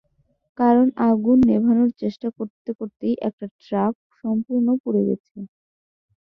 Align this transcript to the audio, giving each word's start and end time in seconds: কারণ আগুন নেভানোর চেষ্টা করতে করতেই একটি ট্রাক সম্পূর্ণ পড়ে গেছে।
কারণ 0.57 0.87
আগুন 1.09 1.37
নেভানোর 1.49 1.89
চেষ্টা 2.01 2.27
করতে 2.37 2.69
করতেই 2.79 3.15
একটি 3.27 3.45
ট্রাক 3.61 3.93
সম্পূর্ণ 4.23 4.67
পড়ে 4.83 5.01
গেছে। 5.07 5.37